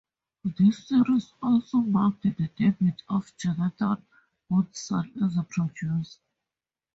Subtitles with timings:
[0.57, 4.03] This series also marked the debut of Jonathan
[4.51, 6.17] Goodson as a producer.